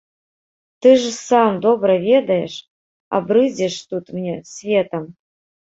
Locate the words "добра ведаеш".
1.67-2.53